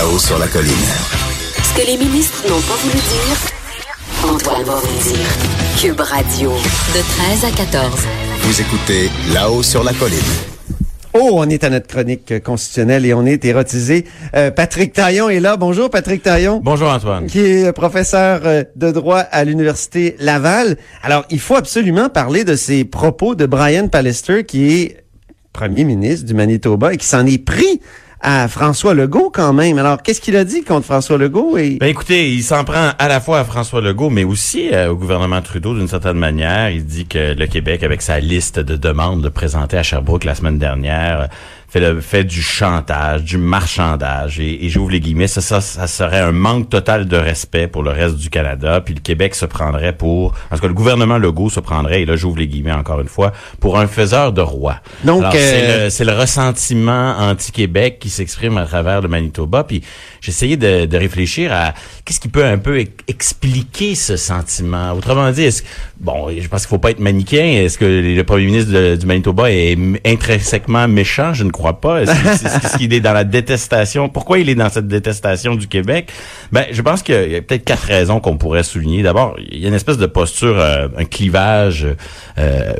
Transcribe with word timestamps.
Là-haut 0.00 0.18
sur 0.18 0.38
la 0.38 0.46
colline. 0.46 0.72
Ce 1.62 1.78
que 1.78 1.86
les 1.86 1.98
ministres 1.98 2.42
n'ont 2.48 2.62
pas 2.62 2.74
voulu 2.76 2.94
dire, 2.94 3.36
Antoine 4.24 4.62
va 4.62 4.76
vous 4.76 5.12
dire. 5.12 5.26
Cube 5.78 6.00
Radio, 6.00 6.52
de 6.52 7.36
13 7.36 7.44
à 7.44 7.50
14. 7.54 8.06
Vous 8.40 8.60
écoutez 8.62 9.10
Là-haut 9.34 9.62
sur 9.62 9.84
la 9.84 9.92
colline. 9.92 10.18
Oh, 11.12 11.32
on 11.34 11.50
est 11.50 11.64
à 11.64 11.68
notre 11.68 11.86
chronique 11.86 12.42
constitutionnelle 12.42 13.04
et 13.04 13.12
on 13.12 13.26
est 13.26 13.44
érotisé. 13.44 14.06
Euh, 14.34 14.50
Patrick 14.50 14.94
Taillon 14.94 15.28
est 15.28 15.40
là. 15.40 15.58
Bonjour, 15.58 15.90
Patrick 15.90 16.22
Taillon. 16.22 16.62
Bonjour, 16.64 16.88
Antoine. 16.88 17.26
Qui 17.26 17.40
est 17.40 17.72
professeur 17.74 18.40
euh, 18.46 18.64
de 18.76 18.92
droit 18.92 19.18
à 19.18 19.44
l'Université 19.44 20.16
Laval. 20.18 20.78
Alors, 21.02 21.26
il 21.28 21.40
faut 21.40 21.56
absolument 21.56 22.08
parler 22.08 22.44
de 22.44 22.56
ces 22.56 22.86
propos 22.86 23.34
de 23.34 23.44
Brian 23.44 23.88
Pallister, 23.88 24.44
qui 24.44 24.72
est 24.72 25.04
premier 25.52 25.84
ministre 25.84 26.24
du 26.24 26.32
Manitoba 26.32 26.94
et 26.94 26.96
qui 26.96 27.06
s'en 27.06 27.26
est 27.26 27.44
pris 27.44 27.82
à 28.20 28.48
François 28.48 28.94
Legault 28.94 29.30
quand 29.32 29.52
même. 29.52 29.78
Alors, 29.78 30.02
qu'est-ce 30.02 30.20
qu'il 30.20 30.36
a 30.36 30.44
dit 30.44 30.62
contre 30.62 30.86
François 30.86 31.18
Legault? 31.18 31.56
Et... 31.56 31.78
Ben 31.80 31.88
écoutez, 31.88 32.32
il 32.32 32.42
s'en 32.42 32.64
prend 32.64 32.90
à 32.98 33.08
la 33.08 33.20
fois 33.20 33.40
à 33.40 33.44
François 33.44 33.80
Legault, 33.80 34.10
mais 34.10 34.24
aussi 34.24 34.70
euh, 34.72 34.90
au 34.90 34.96
gouvernement 34.96 35.40
Trudeau 35.40 35.74
d'une 35.74 35.88
certaine 35.88 36.18
manière. 36.18 36.70
Il 36.70 36.84
dit 36.84 37.06
que 37.06 37.34
le 37.34 37.46
Québec, 37.46 37.82
avec 37.82 38.02
sa 38.02 38.20
liste 38.20 38.58
de 38.58 38.76
demandes 38.76 39.22
de 39.22 39.28
présenter 39.28 39.78
à 39.78 39.82
Sherbrooke 39.82 40.24
la 40.24 40.34
semaine 40.34 40.58
dernière, 40.58 41.28
fait, 41.70 41.80
le, 41.80 42.00
fait 42.00 42.24
du 42.24 42.42
chantage, 42.42 43.22
du 43.22 43.38
marchandage, 43.38 44.40
et, 44.40 44.64
et 44.64 44.68
j'ouvre 44.68 44.90
les 44.90 45.00
guillemets, 45.00 45.28
ça, 45.28 45.40
ça, 45.40 45.60
ça 45.60 45.86
serait 45.86 46.18
un 46.18 46.32
manque 46.32 46.68
total 46.68 47.06
de 47.06 47.16
respect 47.16 47.68
pour 47.68 47.82
le 47.84 47.90
reste 47.90 48.16
du 48.16 48.28
Canada, 48.28 48.80
puis 48.84 48.94
le 48.94 49.00
Québec 49.00 49.36
se 49.36 49.46
prendrait 49.46 49.92
pour, 49.92 50.34
en 50.50 50.56
tout 50.56 50.62
cas 50.62 50.68
le 50.68 50.74
gouvernement 50.74 51.18
Legault 51.18 51.48
se 51.48 51.60
prendrait, 51.60 52.02
et 52.02 52.06
là 52.06 52.16
j'ouvre 52.16 52.38
les 52.38 52.48
guillemets 52.48 52.72
encore 52.72 53.00
une 53.00 53.08
fois, 53.08 53.32
pour 53.60 53.78
un 53.78 53.86
faiseur 53.86 54.32
de 54.32 54.40
roi. 54.40 54.76
Donc, 55.04 55.22
euh, 55.22 55.88
c'est 55.90 56.04
le, 56.04 56.12
le, 56.12 56.18
ressentiment 56.18 57.16
anti-Québec 57.18 57.98
qui 58.00 58.10
s'exprime 58.10 58.58
à 58.58 58.66
travers 58.66 59.00
le 59.00 59.08
Manitoba, 59.08 59.62
puis 59.62 59.82
j'essayais 60.20 60.56
de, 60.56 60.86
de 60.86 60.96
réfléchir 60.96 61.52
à 61.52 61.72
qu'est-ce 62.04 62.18
qui 62.20 62.28
peut 62.28 62.44
un 62.44 62.58
peu 62.58 62.84
expliquer 63.06 63.94
ce 63.94 64.16
sentiment. 64.16 64.92
Autrement 64.92 65.30
dit, 65.30 65.44
est-ce, 65.44 65.62
bon, 66.00 66.30
je 66.36 66.48
pense 66.48 66.62
qu'il 66.62 66.70
faut 66.70 66.78
pas 66.78 66.90
être 66.90 67.00
manichéen, 67.00 67.62
est-ce 67.62 67.78
que 67.78 67.84
le 67.84 68.24
premier 68.24 68.46
ministre 68.46 68.72
de, 68.72 68.96
du 68.96 69.06
Manitoba 69.06 69.52
est 69.52 69.78
intrinsèquement 70.04 70.88
méchant? 70.88 71.32
Je 71.32 71.44
ne 71.44 71.50
crois 71.50 71.59
pas. 71.68 72.02
Est-ce 72.02 72.78
qu'il 72.78 72.92
est 72.92 73.00
dans 73.00 73.12
la 73.12 73.24
détestation? 73.24 74.08
Pourquoi 74.08 74.38
il 74.38 74.48
est 74.48 74.54
dans 74.54 74.68
cette 74.68 74.88
détestation 74.88 75.54
du 75.54 75.68
Québec? 75.68 76.10
Ben, 76.52 76.64
je 76.70 76.82
pense 76.82 77.02
qu'il 77.02 77.30
y 77.30 77.36
a 77.36 77.42
peut-être 77.42 77.64
quatre 77.64 77.84
raisons 77.84 78.20
qu'on 78.20 78.36
pourrait 78.36 78.62
souligner. 78.62 79.02
D'abord, 79.02 79.36
il 79.38 79.58
y 79.58 79.64
a 79.64 79.68
une 79.68 79.74
espèce 79.74 79.98
de 79.98 80.06
posture, 80.06 80.58
euh, 80.58 80.88
un 80.96 81.04
clivage 81.04 81.86
euh, 82.38 82.72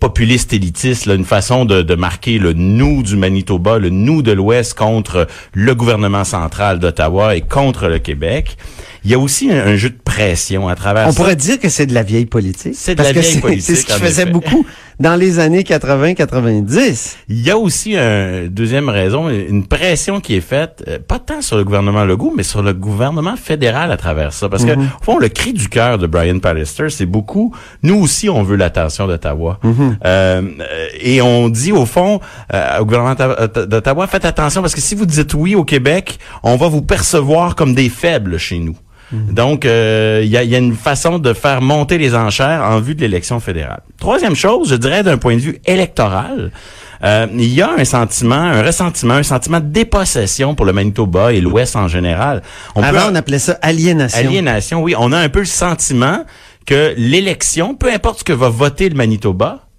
populiste 0.00 0.52
élitiste, 0.52 1.06
là, 1.06 1.14
une 1.14 1.24
façon 1.24 1.64
de, 1.64 1.82
de, 1.82 1.94
marquer 1.94 2.38
le 2.38 2.52
nous 2.52 3.02
du 3.02 3.16
Manitoba, 3.16 3.78
le 3.78 3.90
nous 3.90 4.22
de 4.22 4.32
l'Ouest 4.32 4.74
contre 4.74 5.26
le 5.52 5.74
gouvernement 5.74 6.24
central 6.24 6.78
d'Ottawa 6.78 7.36
et 7.36 7.40
contre 7.40 7.88
le 7.88 7.98
Québec. 7.98 8.56
Il 9.04 9.10
y 9.10 9.14
a 9.14 9.18
aussi 9.18 9.50
un, 9.50 9.66
un, 9.68 9.76
jeu 9.76 9.90
de 9.90 9.98
pression 10.04 10.68
à 10.68 10.74
travers 10.74 11.06
On 11.08 11.12
ça. 11.12 11.16
pourrait 11.16 11.36
dire 11.36 11.58
que 11.58 11.68
c'est 11.68 11.86
de 11.86 11.94
la 11.94 12.02
vieille 12.02 12.26
politique. 12.26 12.74
C'est 12.76 12.94
de 12.94 13.02
la 13.02 13.12
vieille 13.12 13.40
politique. 13.40 13.64
C'est 13.64 13.74
ce 13.76 13.86
qui 13.86 13.92
faisait 13.92 14.22
effet. 14.22 14.30
beaucoup 14.30 14.66
dans 14.98 15.16
les 15.16 15.38
années 15.38 15.62
80-90. 15.62 17.16
Il 17.28 17.40
y 17.40 17.50
a 17.50 17.56
aussi 17.56 17.94
une 17.96 18.48
deuxième 18.48 18.88
raison, 18.90 19.28
une 19.30 19.66
pression 19.66 20.20
qui 20.20 20.34
est 20.36 20.40
faite, 20.42 20.84
euh, 20.88 20.98
pas 20.98 21.18
tant 21.18 21.40
sur 21.40 21.56
le 21.56 21.64
gouvernement 21.64 22.04
Legault, 22.04 22.32
mais 22.36 22.42
sur 22.42 22.62
le 22.62 22.74
gouvernement 22.74 23.36
fédéral 23.36 23.90
à 23.92 23.96
travers 23.96 24.32
ça. 24.32 24.48
Parce 24.50 24.64
Mhm. 24.64 24.74
que, 24.74 24.80
au 24.80 25.02
fond, 25.04 25.18
le 25.18 25.28
cri 25.28 25.52
du 25.54 25.68
cœur 25.68 25.96
de 25.98 26.06
Brian 26.06 26.38
Pallister, 26.38 26.90
c'est 26.90 27.06
beaucoup, 27.06 27.54
nous 27.82 27.96
aussi, 27.96 28.28
on 28.28 28.42
veut 28.42 28.56
l'attention 28.56 29.06
d'Ottawa. 29.06 29.58
Mhm. 29.62 29.96
Euh, 30.04 30.42
et 31.00 31.22
on 31.22 31.48
dit, 31.48 31.72
au 31.72 31.86
fond, 31.86 32.20
euh, 32.52 32.78
au 32.80 32.84
gouvernement 32.84 33.14
d'Ottawa, 33.14 34.06
faites 34.06 34.24
attention, 34.24 34.60
parce 34.60 34.74
que 34.74 34.80
si 34.82 34.94
vous 34.94 35.06
dites 35.06 35.32
oui 35.34 35.54
au 35.54 35.64
Québec, 35.64 36.18
on 36.42 36.56
va 36.56 36.68
vous 36.68 36.82
percevoir 36.82 37.54
comme 37.54 37.74
des 37.74 37.88
faibles 37.88 38.38
chez 38.38 38.58
nous. 38.58 38.76
Donc, 39.12 39.64
il 39.64 39.70
euh, 39.70 40.24
y, 40.24 40.36
a, 40.36 40.44
y, 40.44 40.54
a, 40.54 40.58
une 40.58 40.74
façon 40.74 41.18
de 41.18 41.32
faire 41.32 41.62
monter 41.62 41.98
les 41.98 42.14
enchères 42.14 42.62
en 42.62 42.80
vue 42.80 42.94
de 42.94 43.00
l'élection 43.00 43.40
fédérale. 43.40 43.82
Troisième 43.98 44.36
chose, 44.36 44.70
je 44.70 44.76
dirais 44.76 45.02
d'un 45.02 45.18
point 45.18 45.34
de 45.34 45.40
vue 45.40 45.58
électoral, 45.64 46.52
euh, 47.02 47.26
il 47.32 47.52
y 47.52 47.62
a 47.62 47.70
un 47.76 47.84
sentiment, 47.84 48.34
un 48.34 48.62
ressentiment, 48.62 49.14
un 49.14 49.22
sentiment 49.22 49.58
de 49.60 49.66
dépossession 49.66 50.54
pour 50.54 50.66
le 50.66 50.72
Manitoba 50.72 51.32
et 51.32 51.40
l'Ouest 51.40 51.76
en 51.76 51.88
général. 51.88 52.42
On 52.74 52.82
Avant, 52.82 53.00
peut, 53.00 53.06
on 53.10 53.14
appelait 53.14 53.38
ça 53.38 53.58
aliénation. 53.62 54.18
Aliénation, 54.18 54.82
oui. 54.82 54.94
On 54.98 55.12
a 55.12 55.18
un 55.18 55.28
peu 55.28 55.40
le 55.40 55.46
sentiment 55.46 56.24
que 56.66 56.94
l'élection, 56.96 57.74
peu 57.74 57.92
importe 57.92 58.20
ce 58.20 58.24
que 58.24 58.32
va 58.32 58.48
voter 58.48 58.88
le 58.88 58.96
Manitoba, 58.96 59.69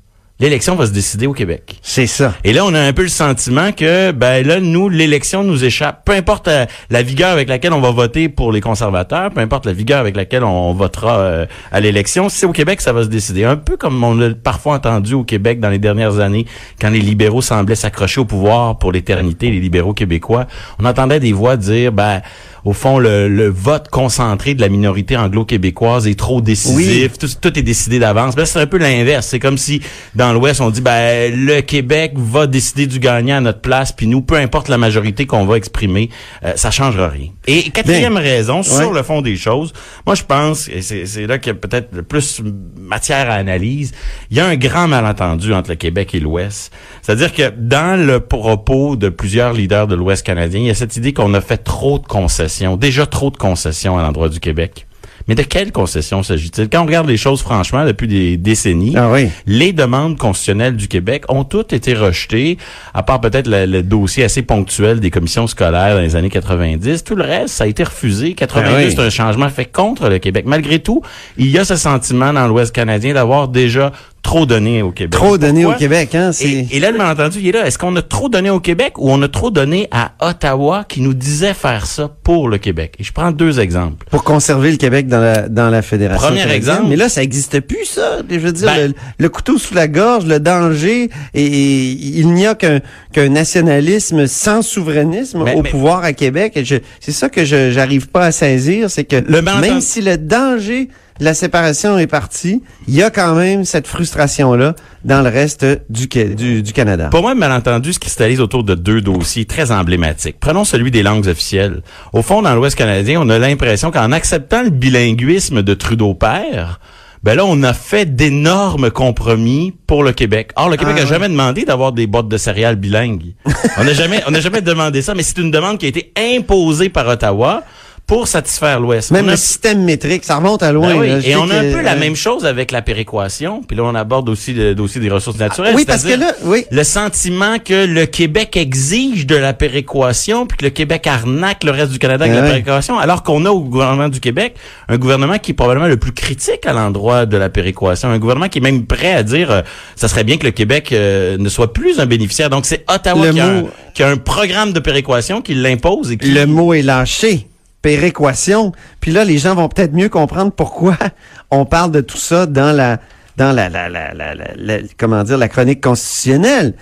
l'élection 0.41 0.75
va 0.75 0.87
se 0.87 0.91
décider 0.91 1.27
au 1.27 1.33
Québec. 1.33 1.77
C'est 1.83 2.07
ça. 2.07 2.33
Et 2.43 2.51
là, 2.51 2.65
on 2.65 2.73
a 2.73 2.81
un 2.81 2.93
peu 2.93 3.03
le 3.03 3.09
sentiment 3.09 3.71
que, 3.71 4.11
ben 4.11 4.45
là, 4.45 4.59
nous, 4.59 4.89
l'élection 4.89 5.43
nous 5.43 5.63
échappe. 5.63 6.03
Peu 6.03 6.13
importe 6.13 6.47
euh, 6.47 6.65
la 6.89 7.03
vigueur 7.03 7.29
avec 7.29 7.47
laquelle 7.47 7.73
on 7.73 7.79
va 7.79 7.91
voter 7.91 8.27
pour 8.27 8.51
les 8.51 8.59
conservateurs, 8.59 9.29
peu 9.29 9.39
importe 9.39 9.67
la 9.67 9.73
vigueur 9.73 9.99
avec 9.99 10.15
laquelle 10.15 10.43
on 10.43 10.73
votera 10.73 11.19
euh, 11.19 11.45
à 11.71 11.79
l'élection, 11.79 12.27
c'est 12.27 12.47
au 12.47 12.53
Québec 12.53 12.77
que 12.77 12.83
ça 12.83 12.91
va 12.91 13.03
se 13.03 13.07
décider. 13.07 13.45
Un 13.45 13.55
peu 13.55 13.77
comme 13.77 14.03
on 14.03 14.15
l'a 14.15 14.33
parfois 14.33 14.73
entendu 14.73 15.13
au 15.13 15.23
Québec 15.23 15.59
dans 15.59 15.69
les 15.69 15.77
dernières 15.77 16.19
années, 16.19 16.47
quand 16.79 16.89
les 16.89 17.01
libéraux 17.01 17.43
semblaient 17.43 17.75
s'accrocher 17.75 18.19
au 18.19 18.25
pouvoir 18.25 18.79
pour 18.79 18.91
l'éternité, 18.91 19.51
les 19.51 19.59
libéraux 19.59 19.93
québécois. 19.93 20.47
On 20.79 20.85
entendait 20.85 21.19
des 21.19 21.33
voix 21.33 21.55
dire, 21.55 21.91
ben 21.91 22.21
au 22.65 22.73
fond, 22.73 22.99
le, 22.99 23.27
le, 23.27 23.49
vote 23.49 23.89
concentré 23.89 24.53
de 24.53 24.61
la 24.61 24.69
minorité 24.69 25.17
anglo-québécoise 25.17 26.07
est 26.07 26.17
trop 26.17 26.41
décisif. 26.41 27.11
Oui. 27.11 27.17
Tout, 27.19 27.27
tout, 27.41 27.57
est 27.57 27.63
décidé 27.63 27.99
d'avance. 27.99 28.35
Ben, 28.35 28.45
c'est 28.45 28.59
un 28.59 28.67
peu 28.67 28.77
l'inverse. 28.77 29.27
C'est 29.27 29.39
comme 29.39 29.57
si, 29.57 29.81
dans 30.15 30.33
l'Ouest, 30.33 30.61
on 30.61 30.69
dit, 30.69 30.81
ben, 30.81 31.33
le 31.33 31.61
Québec 31.61 32.13
va 32.15 32.47
décider 32.47 32.87
du 32.87 32.99
gagnant 32.99 33.37
à 33.37 33.41
notre 33.41 33.61
place, 33.61 33.91
puis 33.91 34.07
nous, 34.07 34.21
peu 34.21 34.35
importe 34.35 34.67
la 34.69 34.77
majorité 34.77 35.25
qu'on 35.25 35.45
va 35.45 35.57
exprimer, 35.57 36.09
euh, 36.43 36.53
ça 36.55 36.71
changera 36.71 37.07
rien. 37.09 37.29
Et 37.47 37.63
quatrième 37.71 38.13
Bien. 38.13 38.21
raison, 38.21 38.57
Ouais. 38.57 38.63
sur 38.63 38.93
le 38.93 39.03
fond 39.03 39.21
des 39.21 39.35
choses, 39.37 39.73
moi, 40.05 40.15
je 40.15 40.23
pense, 40.23 40.69
et 40.69 40.81
c'est 40.81 41.27
là 41.27 41.37
qu'il 41.39 41.53
y 41.53 41.55
a 41.55 41.59
peut-être 41.59 41.89
le 41.93 42.03
plus 42.03 42.41
matière 42.79 43.29
à 43.29 43.33
analyse, 43.35 43.91
il 44.29 44.37
y 44.37 44.39
a 44.39 44.45
un 44.45 44.55
grand 44.55 44.87
malentendu 44.87 45.53
entre 45.53 45.69
le 45.71 45.75
Québec 45.75 46.13
et 46.13 46.19
l'Ouest. 46.19 46.71
C'est-à-dire 47.01 47.33
que 47.33 47.51
dans 47.57 47.99
le 48.05 48.19
propos 48.19 48.95
de 48.95 49.09
plusieurs 49.09 49.53
leaders 49.53 49.87
de 49.87 49.95
l'Ouest 49.95 50.25
canadien, 50.25 50.59
il 50.59 50.67
y 50.67 50.69
a 50.69 50.75
cette 50.75 50.95
idée 50.97 51.13
qu'on 51.13 51.33
a 51.33 51.41
fait 51.41 51.57
trop 51.57 51.97
de 51.99 52.05
concessions, 52.05 52.50
déjà 52.77 53.05
trop 53.05 53.31
de 53.31 53.37
concessions 53.37 53.97
à 53.97 54.01
l'endroit 54.01 54.29
du 54.29 54.39
Québec. 54.39 54.85
Mais 55.27 55.35
de 55.35 55.43
quelles 55.43 55.71
concessions 55.71 56.23
s'agit-il? 56.23 56.69
Quand 56.69 56.81
on 56.81 56.85
regarde 56.85 57.07
les 57.07 57.17
choses 57.17 57.41
franchement 57.41 57.85
depuis 57.85 58.07
des 58.07 58.37
décennies, 58.37 58.95
ah 58.97 59.09
oui. 59.11 59.29
les 59.45 59.73
demandes 59.73 60.17
constitutionnelles 60.17 60.75
du 60.75 60.87
Québec 60.87 61.25
ont 61.29 61.43
toutes 61.43 61.73
été 61.73 61.93
rejetées, 61.93 62.57
à 62.93 63.03
part 63.03 63.21
peut-être 63.21 63.47
le, 63.47 63.65
le, 63.65 63.83
dossier 63.83 64.23
assez 64.23 64.41
ponctuel 64.41 64.99
des 64.99 65.11
commissions 65.11 65.47
scolaires 65.47 65.95
dans 65.95 66.01
les 66.01 66.15
années 66.15 66.29
90. 66.29 67.03
Tout 67.03 67.15
le 67.15 67.23
reste, 67.23 67.55
ça 67.55 67.65
a 67.65 67.67
été 67.67 67.83
refusé. 67.83 68.33
92, 68.33 68.73
ah 68.73 68.77
oui. 68.77 68.93
c'est 68.95 69.01
un 69.01 69.09
changement 69.09 69.49
fait 69.49 69.65
contre 69.65 70.09
le 70.09 70.19
Québec. 70.19 70.45
Malgré 70.47 70.79
tout, 70.79 71.01
il 71.37 71.47
y 71.47 71.57
a 71.57 71.65
ce 71.65 71.75
sentiment 71.75 72.33
dans 72.33 72.47
l'Ouest 72.47 72.73
canadien 72.73 73.13
d'avoir 73.13 73.47
déjà 73.47 73.91
trop 74.23 74.45
donné 74.45 74.81
au 74.81 74.91
Québec. 74.91 75.11
Trop 75.11 75.37
donné 75.37 75.63
Pourquoi? 75.63 75.75
au 75.75 75.79
Québec, 75.79 76.15
hein? 76.15 76.31
Et, 76.41 76.67
et, 76.71 76.79
là, 76.79 76.91
le 76.91 76.97
malentendu, 76.97 77.39
il 77.41 77.47
est 77.47 77.51
là. 77.53 77.65
Est-ce 77.65 77.77
qu'on 77.77 77.95
a 77.95 78.01
trop 78.01 78.29
donné 78.29 78.49
au 78.49 78.59
Québec 78.59 78.93
ou 78.97 79.11
on 79.11 79.21
a 79.23 79.27
trop 79.27 79.49
donné 79.51 79.87
à 79.91 80.11
Ottawa 80.21 80.85
qui 80.87 81.01
nous 81.01 81.13
disait 81.13 81.53
faire 81.53 81.85
ça 81.85 82.09
pour 82.23 82.47
le 82.47 82.57
Québec? 82.57 82.93
Et 82.99 83.03
je 83.03 83.11
prends 83.11 83.31
deux 83.31 83.59
exemples. 83.59 84.05
Pour 84.09 84.23
conserver 84.23 84.71
le 84.71 84.77
Québec 84.77 85.07
dans 85.07 85.19
la, 85.19 85.49
dans 85.49 85.69
la 85.69 85.81
fédération. 85.81 86.27
Premier 86.27 86.41
canadienne. 86.41 86.57
exemple. 86.57 86.83
Mais 86.89 86.95
là, 86.97 87.09
ça 87.09 87.21
n'existe 87.21 87.59
plus, 87.61 87.85
ça. 87.85 88.19
Je 88.29 88.37
veux 88.37 88.51
dire, 88.51 88.67
Ben- 88.67 88.87
le, 88.89 88.93
le 89.17 89.29
couteau 89.29 89.57
sous 89.57 89.73
la 89.73 89.87
gorge, 89.87 90.25
le 90.25 90.39
danger, 90.39 91.09
et, 91.33 91.43
et 91.45 91.91
il 92.19 92.27
n'y 92.33 92.45
a 92.45 92.55
qu'un 92.55 92.79
qu'un 93.11 93.29
nationalisme 93.29 94.27
sans 94.27 94.61
souverainisme 94.61 95.43
Mais- 95.43 95.55
au 95.55 95.61
mais- 95.63 95.69
pouvoir 95.69 96.03
à 96.03 96.13
Québec. 96.13 96.53
Et 96.55 96.63
je- 96.65 96.75
C'est 96.99 97.11
ça 97.11 97.29
que 97.29 97.43
je 97.43 97.71
j'arrive 97.71 98.07
pas 98.09 98.25
à 98.25 98.31
saisir, 98.31 98.89
c'est 98.89 99.03
que 99.03 99.15
Le 99.17 99.41
même 99.41 99.81
si 99.81 100.01
le 100.01 100.17
danger 100.17 100.89
la 101.21 101.35
séparation 101.35 101.99
est 101.99 102.07
parti, 102.07 102.63
il 102.87 102.95
y 102.95 103.03
a 103.03 103.11
quand 103.11 103.35
même 103.35 103.63
cette 103.63 103.85
frustration-là 103.85 104.73
dans 105.05 105.21
le 105.21 105.29
reste 105.29 105.63
du, 105.87 106.07
du, 106.07 106.63
du 106.63 106.73
Canada. 106.73 107.09
Pour 107.11 107.21
moi, 107.21 107.35
le 107.35 107.39
malentendu 107.39 107.93
se 107.93 107.99
cristallise 107.99 108.41
autour 108.41 108.63
de 108.63 108.73
deux 108.73 109.01
dossiers 109.01 109.45
très 109.45 109.71
emblématiques. 109.71 110.37
Prenons 110.39 110.65
celui 110.65 110.89
des 110.89 111.03
langues 111.03 111.27
officielles. 111.27 111.83
Au 112.11 112.23
fond, 112.23 112.41
dans 112.41 112.55
l'Ouest 112.55 112.75
canadien, 112.75 113.21
on 113.21 113.29
a 113.29 113.37
l'impression 113.37 113.91
qu'en 113.91 114.11
acceptant 114.11 114.63
le 114.63 114.71
bilinguisme 114.71 115.61
de 115.61 115.73
Trudeau 115.75 116.15
père, 116.15 116.79
Ben 117.23 117.35
là, 117.35 117.45
on 117.45 117.61
a 117.61 117.73
fait 117.73 118.15
d'énormes 118.15 118.89
compromis 118.89 119.75
pour 119.85 120.03
le 120.03 120.13
Québec. 120.13 120.51
Or, 120.55 120.69
le 120.69 120.75
Québec 120.75 120.95
Ah 120.97 121.01
a 121.01 121.03
ouais. 121.03 121.07
jamais 121.07 121.29
demandé 121.29 121.65
d'avoir 121.65 121.91
des 121.91 122.07
boîtes 122.07 122.29
de 122.29 122.37
céréales 122.37 122.77
bilingues. 122.77 123.35
on 123.77 123.83
n'a 123.83 123.93
jamais, 123.93 124.23
on 124.27 124.31
n'a 124.31 124.39
jamais 124.39 124.61
demandé 124.61 125.03
ça, 125.03 125.13
mais 125.13 125.21
c'est 125.21 125.37
une 125.37 125.51
demande 125.51 125.77
qui 125.77 125.85
a 125.85 125.89
été 125.89 126.11
imposée 126.17 126.89
par 126.89 127.07
Ottawa 127.07 127.63
pour 128.11 128.27
satisfaire 128.27 128.81
l'Ouest. 128.81 129.09
Même 129.11 129.29
a- 129.29 129.31
le 129.31 129.37
système 129.37 129.83
métrique, 129.85 130.25
ça 130.25 130.35
remonte 130.35 130.61
à 130.63 130.73
loin. 130.73 130.89
Ben 130.95 130.99
oui, 130.99 131.07
là. 131.07 131.19
Je 131.21 131.29
Et 131.29 131.35
on 131.37 131.49
a 131.49 131.55
un 131.59 131.61
que- 131.61 131.73
peu 131.75 131.81
la 131.81 131.93
euh, 131.93 131.99
même 131.99 132.17
chose 132.17 132.45
avec 132.45 132.71
la 132.71 132.81
péréquation. 132.81 133.61
Puis 133.65 133.77
là, 133.77 133.83
on 133.85 133.95
aborde 133.95 134.27
aussi 134.27 134.51
le 134.53 134.75
dossier 134.75 134.99
des 134.99 135.09
ressources 135.09 135.37
naturelles. 135.39 135.75
oui, 135.77 135.85
parce 135.85 136.03
que 136.03 136.19
là, 136.19 136.33
oui. 136.43 136.65
Le 136.71 136.83
sentiment 136.83 137.57
que 137.63 137.85
le 137.85 138.05
Québec 138.05 138.57
exige 138.57 139.25
de 139.25 139.37
la 139.37 139.53
péréquation, 139.53 140.45
puis 140.45 140.57
que 140.57 140.65
le 140.65 140.71
Québec 140.71 141.07
arnaque 141.07 141.63
le 141.63 141.71
reste 141.71 141.93
du 141.93 141.99
Canada 141.99 142.25
avec 142.25 142.35
Ah 142.37 142.41
la 142.41 142.47
péréquation, 142.49 142.99
alors 142.99 143.23
qu'on 143.23 143.45
a 143.45 143.49
au 143.49 143.61
gouvernement 143.61 144.09
du 144.09 144.19
Québec 144.19 144.55
un 144.89 144.97
gouvernement 144.97 145.37
qui 145.37 145.51
est 145.51 145.53
probablement 145.53 145.87
le 145.87 145.95
plus 145.95 146.11
critique 146.11 146.65
à 146.65 146.73
l'endroit 146.73 147.25
de 147.25 147.37
la 147.37 147.47
péréquation, 147.47 148.09
un 148.09 148.19
gouvernement 148.19 148.49
qui 148.49 148.57
est 148.57 148.61
même 148.61 148.85
prêt 148.85 149.13
à 149.13 149.23
dire 149.23 149.51
euh, 149.51 149.61
ça 149.95 150.09
serait 150.09 150.25
bien 150.25 150.35
que 150.35 150.43
le 150.43 150.51
Québec 150.51 150.89
euh, 150.91 151.37
ne 151.37 151.47
soit 151.47 151.71
plus 151.71 151.97
un 152.01 152.05
bénéficiaire. 152.07 152.49
Donc 152.49 152.65
c'est 152.65 152.83
Ottawa 152.93 153.29
qui, 153.29 153.39
a 153.39 153.45
un, 153.47 153.61
mot- 153.61 153.69
qui 153.93 154.03
a 154.03 154.09
un 154.09 154.17
programme 154.17 154.73
de 154.73 154.81
péréquation 154.81 155.41
qui 155.41 155.53
l'impose 155.53 156.11
et 156.11 156.17
qui 156.17 156.29
Le 156.31 156.45
mot 156.45 156.73
est 156.73 156.81
lâché. 156.81 157.47
Péréquation. 157.81 158.71
Puis 158.99 159.11
là, 159.11 159.23
les 159.23 159.37
gens 159.37 159.55
vont 159.55 159.67
peut-être 159.69 159.93
mieux 159.93 160.09
comprendre 160.09 160.51
pourquoi 160.51 160.97
on 161.51 161.65
parle 161.65 161.91
de 161.91 162.01
tout 162.01 162.17
ça 162.17 162.45
dans 162.45 162.75
la, 162.75 162.99
dans 163.37 163.51
la, 163.51 163.69
la, 163.69 163.89
la, 163.89 164.13
la, 164.13 164.35
la- 164.35 164.77
comment 164.97 165.23
dire, 165.23 165.37
la 165.37 165.47
chronique 165.49 165.81
constitutionnelle. 165.81 166.73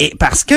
Et 0.00 0.12
parce 0.18 0.42
que, 0.42 0.54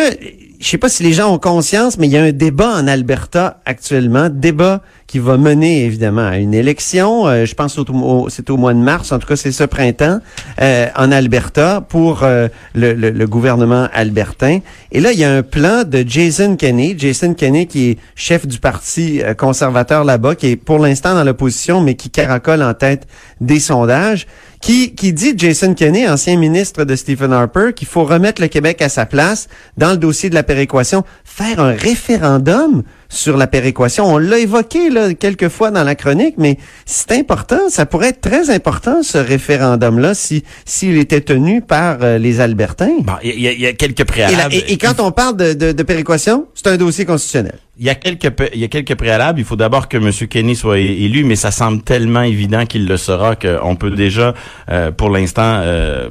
je 0.59 0.67
sais 0.67 0.79
pas 0.79 0.89
si 0.89 1.03
les 1.03 1.13
gens 1.13 1.31
ont 1.31 1.37
conscience, 1.37 1.99
mais 1.99 2.07
il 2.07 2.13
y 2.13 2.17
a 2.17 2.23
un 2.23 2.31
débat 2.31 2.73
en 2.75 2.87
Alberta 2.87 3.61
actuellement, 3.65 4.29
débat 4.29 4.81
qui 5.05 5.19
va 5.19 5.37
mener 5.37 5.85
évidemment 5.85 6.25
à 6.27 6.37
une 6.37 6.53
élection. 6.55 7.27
euh, 7.27 7.45
je 7.45 7.53
pense 7.53 7.77
au, 7.77 8.27
c'est 8.29 8.49
au 8.49 8.57
mois 8.57 8.73
de 8.73 8.79
mars, 8.79 9.11
en 9.11 9.19
tout 9.19 9.27
cas 9.27 9.35
c'est 9.37 9.51
ce 9.53 9.63
printemps 9.63 10.19
euh, 10.59 10.87
en 10.97 11.11
Alberta 11.11 11.81
pour 11.87 12.23
euh, 12.23 12.47
le, 12.73 12.93
le- 12.93 13.27
gouvernement 13.27 13.87
albertain. 13.93 14.59
Et 14.91 14.99
là, 14.99 15.13
il 15.13 15.19
y 15.19 15.23
a 15.23 15.31
un 15.31 15.43
plan 15.43 15.83
de 15.85 16.03
Jason 16.05 16.55
Kenney, 16.55 16.95
Jason 16.97 17.35
Kenney 17.35 17.67
qui 17.67 17.91
est 17.91 17.97
chef 18.15 18.47
du 18.47 18.57
parti 18.59 19.21
conservateur 19.37 20.03
là-bas, 20.03 20.35
qui 20.35 20.47
est 20.47 20.55
pour 20.55 20.79
l'instant 20.79 21.13
dans 21.13 21.23
l'opposition, 21.23 21.79
mais 21.79 21.93
qui 21.95 22.09
caracole 22.09 22.63
en 22.63 22.73
tête 22.73 23.07
des 23.39 23.59
sondages 23.59 24.25
qui, 24.61 24.95
qui 24.95 25.13
dit, 25.13 25.33
Jason 25.37 25.73
Kenney, 25.73 26.07
ancien 26.09 26.37
ministre 26.37 26.83
de 26.83 26.95
Stephen 26.95 27.31
Harper, 27.31 27.71
qu'il 27.75 27.87
faut 27.87 28.03
remettre 28.03 28.41
le 28.41 28.47
Québec 28.47 28.81
à 28.81 28.89
sa 28.89 29.05
place 29.05 29.47
dans 29.77 29.91
le 29.91 29.97
dossier 29.97 30.29
de 30.29 30.35
la 30.35 30.43
péréquation, 30.43 31.03
faire 31.23 31.59
un 31.59 31.71
référendum 31.73 32.83
sur 33.09 33.37
la 33.37 33.47
péréquation. 33.47 34.05
On 34.05 34.17
l'a 34.17 34.39
évoqué 34.39 34.89
là, 34.89 35.13
quelques 35.13 35.49
fois 35.49 35.71
dans 35.71 35.83
la 35.83 35.95
chronique, 35.95 36.35
mais 36.37 36.57
c'est 36.85 37.11
important, 37.13 37.69
ça 37.69 37.85
pourrait 37.85 38.09
être 38.09 38.21
très 38.21 38.49
important, 38.49 39.03
ce 39.03 39.17
référendum-là, 39.17 40.13
si 40.13 40.43
s'il 40.65 40.97
était 40.97 41.21
tenu 41.21 41.61
par 41.61 41.99
euh, 42.01 42.17
les 42.17 42.39
Albertains. 42.41 42.97
Bon, 43.01 43.13
il 43.23 43.35
y, 43.39 43.61
y 43.61 43.67
a 43.67 43.73
quelques 43.73 43.99
Et, 43.99 44.03
la- 44.03 44.05
préalables. 44.05 44.55
et- 44.55 44.73
et 44.73 44.77
quand 44.77 44.99
on 44.99 45.11
parle 45.11 45.37
de, 45.37 45.53
de, 45.53 45.71
de 45.71 45.83
péréquation, 45.83 46.47
c'est 46.55 46.67
un 46.67 46.77
dossier 46.77 47.05
constitutionnel. 47.05 47.59
Il 47.79 47.85
y 47.85 47.89
a 47.89 47.95
quelques 47.95 48.33
il 48.53 48.59
y 48.59 48.63
a 48.63 48.67
quelques 48.67 48.95
préalables. 48.95 49.39
Il 49.39 49.45
faut 49.45 49.55
d'abord 49.55 49.87
que 49.87 49.97
M. 49.97 50.11
Kenny 50.27 50.55
soit 50.55 50.79
élu, 50.79 51.23
mais 51.23 51.35
ça 51.35 51.51
semble 51.51 51.83
tellement 51.83 52.23
évident 52.23 52.65
qu'il 52.65 52.87
le 52.87 52.97
sera 52.97 53.35
qu'on 53.35 53.75
peut 53.75 53.91
déjà, 53.91 54.33
euh, 54.69 54.91
pour 54.91 55.09
l'instant, 55.09 55.61
euh, 55.63 56.09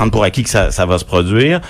prendre 0.00 0.12
pour 0.12 0.24
acquis 0.24 0.42
que 0.44 0.48
ça, 0.48 0.70
ça 0.70 0.86
va 0.86 0.98
se 0.98 1.04
produire. 1.04 1.60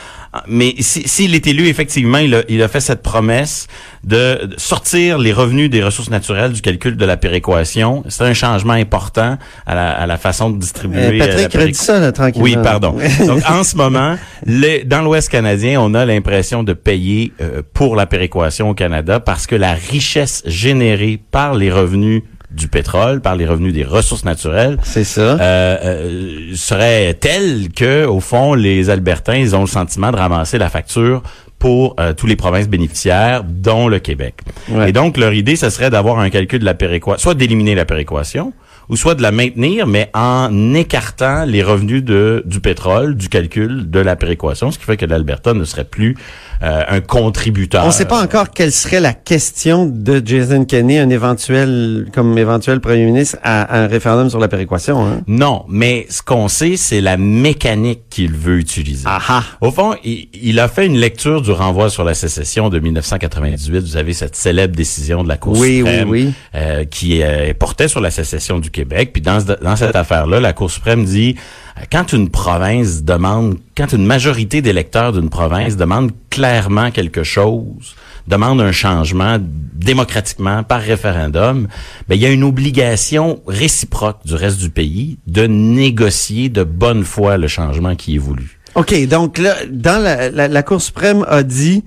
Mais 0.46 0.74
si- 0.78 1.08
s'il 1.08 1.34
est 1.34 1.44
élu, 1.48 1.66
effectivement, 1.66 2.18
il 2.18 2.32
a, 2.36 2.42
il 2.48 2.62
a 2.62 2.68
fait 2.68 2.78
cette 2.80 3.02
promesse 3.02 3.66
de, 4.04 4.48
sortir 4.58 5.18
les 5.18 5.32
revenus 5.32 5.68
des 5.68 5.82
ressources 5.82 6.08
naturelles 6.10 6.52
du 6.52 6.60
calcul 6.60 6.96
de 6.96 7.04
la 7.04 7.16
péréquation. 7.16 8.04
C'est 8.08 8.22
un 8.22 8.32
changement 8.32 8.74
important 8.74 9.38
à 9.66 9.74
la, 9.74 9.90
à 9.90 10.06
la 10.06 10.16
façon 10.18 10.50
de 10.50 10.58
distribuer. 10.60 11.00
Euh, 11.00 11.24
euh, 11.24 11.26
la 11.26 11.26
Patrick 11.48 11.60
redit 11.60 11.74
ça, 11.74 11.98
là, 11.98 12.12
tranquillement. 12.12 12.44
oui, 12.44 12.56
pardon. 12.62 12.94
Donc, 13.26 13.42
en 13.50 13.64
ce 13.64 13.74
moment, 13.74 14.16
le- 14.46 14.84
dans 14.84 15.02
l'Ouest 15.02 15.28
canadien, 15.30 15.80
on 15.80 15.94
a 15.94 16.06
l'impression 16.06 16.62
de 16.62 16.74
payer 16.74 17.32
euh, 17.40 17.62
pour 17.74 17.96
la 17.96 18.06
péréquation 18.06 18.70
au 18.70 18.74
Canada 18.74 19.18
parce 19.18 19.48
que 19.48 19.56
la 19.56 19.72
richesse 19.72 20.44
générée 20.46 21.20
par 21.32 21.54
les 21.54 21.72
revenus 21.72 22.22
du 22.50 22.68
pétrole, 22.68 23.20
par 23.20 23.36
les 23.36 23.46
revenus 23.46 23.72
des 23.72 23.84
ressources 23.84 24.24
naturelles, 24.24 24.78
C'est 24.82 25.04
ça. 25.04 25.20
euh, 25.20 25.36
euh, 25.40 26.50
serait 26.54 27.14
telle 27.14 27.68
que, 27.74 28.04
au 28.06 28.20
fond, 28.20 28.54
les 28.54 28.90
Albertains, 28.90 29.36
ils 29.36 29.54
ont 29.54 29.60
le 29.60 29.66
sentiment 29.68 30.10
de 30.10 30.16
ramasser 30.16 30.58
la 30.58 30.68
facture 30.68 31.22
pour 31.58 31.94
euh, 32.00 32.12
tous 32.14 32.26
les 32.26 32.36
provinces 32.36 32.68
bénéficiaires, 32.68 33.44
dont 33.46 33.86
le 33.86 33.98
Québec. 33.98 34.34
Ouais. 34.68 34.88
Et 34.88 34.92
donc, 34.92 35.16
leur 35.16 35.32
idée, 35.34 35.56
ce 35.56 35.70
serait 35.70 35.90
d'avoir 35.90 36.18
un 36.18 36.30
calcul 36.30 36.58
de 36.58 36.64
la 36.64 36.74
péréquation, 36.74 37.18
soit 37.18 37.34
d'éliminer 37.34 37.74
la 37.74 37.84
péréquation, 37.84 38.52
ou 38.90 38.96
soit 38.96 39.14
de 39.14 39.22
la 39.22 39.30
maintenir, 39.30 39.86
mais 39.86 40.10
en 40.14 40.74
écartant 40.74 41.44
les 41.46 41.62
revenus 41.62 42.02
de, 42.04 42.42
du 42.44 42.60
pétrole, 42.60 43.14
du 43.14 43.28
calcul 43.28 43.88
de 43.88 44.00
la 44.00 44.16
péréquation, 44.16 44.70
ce 44.70 44.78
qui 44.78 44.84
fait 44.84 44.96
que 44.96 45.06
l'Alberta 45.06 45.54
ne 45.54 45.64
serait 45.64 45.84
plus 45.84 46.16
euh, 46.62 46.82
un 46.88 47.00
contributeur. 47.00 47.84
On 47.84 47.86
ne 47.86 47.92
sait 47.92 48.04
pas 48.04 48.20
encore 48.22 48.50
quelle 48.50 48.72
serait 48.72 49.00
la 49.00 49.14
question 49.14 49.86
de 49.86 50.20
Jason 50.22 50.64
Kenney, 50.64 50.98
un 50.98 51.08
éventuel, 51.08 52.08
comme 52.12 52.36
éventuel 52.36 52.80
premier 52.80 53.06
ministre, 53.06 53.38
à, 53.42 53.62
à 53.62 53.78
un 53.84 53.86
référendum 53.86 54.28
sur 54.28 54.40
la 54.40 54.48
péréquation. 54.48 55.06
Hein? 55.06 55.20
Non, 55.26 55.64
mais 55.68 56.06
ce 56.10 56.20
qu'on 56.22 56.48
sait, 56.48 56.76
c'est 56.76 57.00
la 57.00 57.16
mécanique 57.16 58.02
qu'il 58.10 58.32
veut 58.32 58.58
utiliser. 58.58 59.04
Aha. 59.06 59.44
Au 59.60 59.70
fond, 59.70 59.94
il, 60.04 60.28
il 60.42 60.58
a 60.58 60.66
fait 60.68 60.84
une 60.84 60.96
lecture 60.98 61.40
du 61.42 61.52
renvoi 61.52 61.88
sur 61.90 62.02
la 62.04 62.14
sécession 62.14 62.68
de 62.68 62.78
1998. 62.80 63.80
Vous 63.82 63.96
avez 63.96 64.12
cette 64.12 64.34
célèbre 64.36 64.74
décision 64.74 65.22
de 65.22 65.28
la 65.28 65.36
Cour 65.36 65.56
Oui, 65.58 65.76
suprême 65.78 66.08
oui, 66.10 66.24
oui. 66.26 66.32
euh, 66.56 66.84
qui 66.84 67.22
euh, 67.22 67.54
portait 67.54 67.88
sur 67.88 68.00
la 68.00 68.10
sécession 68.10 68.58
du 68.58 68.70
Québec. 68.70 68.79
Puis 68.84 69.22
dans, 69.22 69.40
ce- 69.40 69.62
dans 69.62 69.76
cette 69.76 69.96
affaire-là, 69.96 70.40
la 70.40 70.52
Cour 70.52 70.70
suprême 70.70 71.04
dit 71.04 71.36
euh, 71.78 71.82
quand 71.90 72.12
une 72.12 72.28
province 72.30 73.02
demande, 73.02 73.56
quand 73.76 73.92
une 73.92 74.04
majorité 74.06 74.62
d'électeurs 74.62 75.12
d'une 75.12 75.28
province 75.30 75.76
demande 75.76 76.12
clairement 76.30 76.90
quelque 76.90 77.22
chose, 77.24 77.94
demande 78.28 78.60
un 78.60 78.72
changement 78.72 79.38
démocratiquement 79.40 80.62
par 80.62 80.80
référendum, 80.80 81.66
ben, 82.08 82.14
il 82.14 82.20
y 82.20 82.26
a 82.26 82.30
une 82.30 82.44
obligation 82.44 83.40
réciproque 83.46 84.18
du 84.24 84.34
reste 84.34 84.58
du 84.60 84.70
pays 84.70 85.18
de 85.26 85.46
négocier 85.46 86.48
de 86.48 86.62
bonne 86.62 87.04
foi 87.04 87.36
le 87.38 87.48
changement 87.48 87.96
qui 87.96 88.16
est 88.16 88.18
voulu. 88.18 88.58
OK, 88.76 88.94
donc 89.08 89.38
là, 89.38 89.56
dans 89.68 90.00
la 90.00 90.62
Cour 90.62 90.80
suprême 90.80 91.24
a 91.28 91.42
dit 91.42 91.82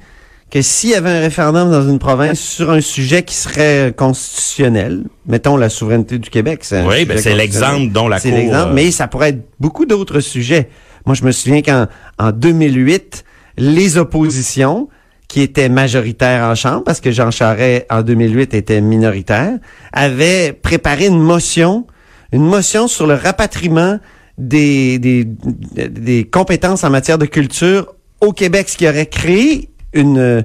que 0.53 0.61
s'il 0.61 0.91
y 0.91 0.93
avait 0.93 1.09
un 1.09 1.19
référendum 1.19 1.71
dans 1.71 1.89
une 1.89 1.97
province 1.97 2.39
sur 2.39 2.69
un 2.69 2.79
sujet 2.79 3.23
qui 3.23 3.33
serait 3.33 3.91
constitutionnel, 3.97 5.05
mettons 5.25 5.57
la 5.57 5.67
souveraineté 5.67 6.19
du 6.19 6.29
Québec, 6.29 6.59
c'est 6.61 6.83
Oui, 6.83 7.05
ben, 7.05 7.17
c'est 7.17 7.33
l'exemple 7.33 7.91
dont 7.91 8.07
la 8.07 8.19
C'est 8.19 8.29
Cour, 8.29 8.37
l'exemple, 8.37 8.69
euh, 8.69 8.73
mais 8.73 8.91
ça 8.91 9.07
pourrait 9.07 9.29
être 9.29 9.47
beaucoup 9.59 9.87
d'autres 9.87 10.19
sujets. 10.19 10.69
Moi, 11.07 11.15
je 11.15 11.23
me 11.23 11.31
souviens 11.31 11.63
qu'en 11.63 11.87
en 12.19 12.31
2008, 12.31 13.23
les 13.57 13.97
oppositions, 13.97 14.89
qui 15.27 15.41
étaient 15.41 15.69
majoritaires 15.69 16.43
en 16.43 16.53
Chambre, 16.53 16.83
parce 16.83 16.99
que 16.99 17.09
Jean 17.09 17.31
Charest, 17.31 17.87
en 17.89 18.03
2008, 18.03 18.53
était 18.53 18.79
minoritaire, 18.79 19.57
avaient 19.91 20.53
préparé 20.53 21.07
une 21.07 21.19
motion, 21.19 21.87
une 22.31 22.45
motion 22.45 22.87
sur 22.87 23.07
le 23.07 23.15
rapatriement 23.15 23.97
des, 24.37 24.99
des, 24.99 25.25
des 25.25 26.25
compétences 26.25 26.83
en 26.83 26.91
matière 26.91 27.17
de 27.17 27.25
culture 27.25 27.95
au 28.21 28.33
Québec, 28.33 28.69
ce 28.69 28.77
qui 28.77 28.87
aurait 28.87 29.07
créé 29.07 29.71
une 29.93 30.43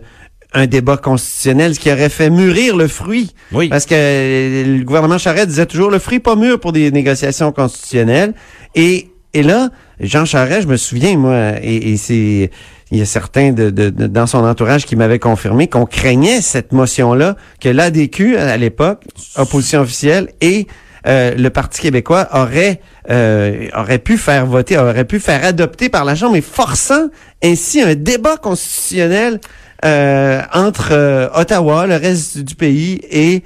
un 0.54 0.66
débat 0.66 0.96
constitutionnel, 0.96 1.74
ce 1.74 1.80
qui 1.80 1.92
aurait 1.92 2.08
fait 2.08 2.30
mûrir 2.30 2.74
le 2.74 2.88
fruit. 2.88 3.34
Oui. 3.52 3.68
Parce 3.68 3.84
que 3.84 3.94
le 3.94 4.82
gouvernement 4.82 5.18
Charest 5.18 5.48
disait 5.48 5.66
toujours 5.66 5.90
le 5.90 5.98
fruit 5.98 6.20
pas 6.20 6.36
mûr 6.36 6.58
pour 6.58 6.72
des 6.72 6.90
négociations 6.90 7.52
constitutionnelles. 7.52 8.32
Et, 8.74 9.08
et 9.34 9.42
là, 9.42 9.68
Jean 10.00 10.24
Charest, 10.24 10.62
je 10.62 10.68
me 10.68 10.78
souviens, 10.78 11.18
moi, 11.18 11.52
et, 11.62 11.92
et 11.92 11.96
c'est 11.98 12.50
il 12.90 12.98
y 12.98 13.02
a 13.02 13.04
certains 13.04 13.52
de, 13.52 13.68
de- 13.68 13.90
de- 13.90 14.06
dans 14.06 14.26
son 14.26 14.38
entourage 14.38 14.86
qui 14.86 14.96
m'avaient 14.96 15.18
confirmé 15.18 15.66
qu'on 15.68 15.84
craignait 15.84 16.40
cette 16.40 16.72
motion-là, 16.72 17.36
que 17.60 17.68
l'ADQ, 17.68 18.38
à 18.38 18.56
l'époque, 18.56 19.02
opposition 19.36 19.80
officielle, 19.80 20.30
et 20.40 20.66
euh, 21.06 21.34
le 21.36 21.50
Parti 21.50 21.80
québécois 21.80 22.28
aurait 22.32 22.80
euh, 23.10 23.68
aurait 23.76 23.98
pu 23.98 24.18
faire 24.18 24.46
voter, 24.46 24.76
aurait 24.78 25.04
pu 25.04 25.20
faire 25.20 25.44
adopter 25.44 25.88
par 25.88 26.04
la 26.04 26.14
Chambre, 26.14 26.36
et 26.36 26.40
forçant 26.40 27.08
ainsi 27.42 27.80
un 27.80 27.94
débat 27.94 28.36
constitutionnel 28.36 29.40
euh, 29.84 30.42
entre 30.52 30.88
euh, 30.92 31.28
Ottawa, 31.34 31.86
le 31.86 31.96
reste 31.96 32.38
du 32.38 32.54
pays 32.54 33.00
et 33.10 33.42